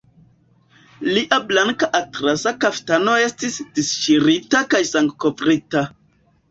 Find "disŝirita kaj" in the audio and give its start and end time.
3.79-4.85